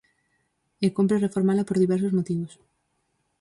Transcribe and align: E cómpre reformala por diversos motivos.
E 0.85 0.87
cómpre 0.97 1.23
reformala 1.25 1.67
por 1.67 1.77
diversos 1.83 2.15
motivos. 2.17 2.53